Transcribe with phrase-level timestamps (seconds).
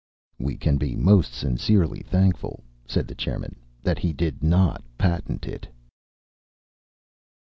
[0.39, 5.67] "We can be most sincerely thankful," said the chairman, "that he did not patent it."